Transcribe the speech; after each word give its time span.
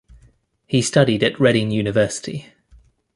He 0.65 0.81
studied 0.81 1.21
at 1.21 1.39
Reading 1.39 1.69
University. 1.69 2.47